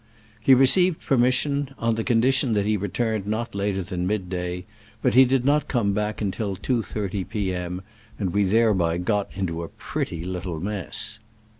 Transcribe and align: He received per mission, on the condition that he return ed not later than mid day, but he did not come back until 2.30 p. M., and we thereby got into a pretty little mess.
He 0.39 0.55
received 0.55 0.99
per 1.05 1.15
mission, 1.15 1.75
on 1.77 1.93
the 1.93 2.03
condition 2.03 2.53
that 2.53 2.65
he 2.65 2.75
return 2.75 3.21
ed 3.21 3.27
not 3.27 3.53
later 3.53 3.83
than 3.83 4.07
mid 4.07 4.31
day, 4.31 4.65
but 5.03 5.13
he 5.13 5.25
did 5.25 5.45
not 5.45 5.67
come 5.67 5.93
back 5.93 6.21
until 6.23 6.55
2.30 6.57 7.29
p. 7.29 7.53
M., 7.53 7.83
and 8.17 8.33
we 8.33 8.43
thereby 8.43 8.97
got 8.97 9.29
into 9.35 9.61
a 9.61 9.67
pretty 9.69 10.25
little 10.25 10.59
mess. 10.59 11.19